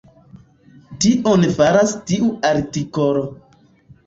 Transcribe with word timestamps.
Tion 1.05 1.45
faras 1.59 1.93
tiu 2.09 2.31
artikolo. 2.51 3.23